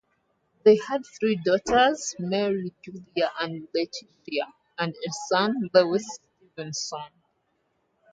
[0.65, 4.47] They had three daughters, Mary, Julia and Letitia,
[4.79, 7.11] and a son, Lewis Stevenson.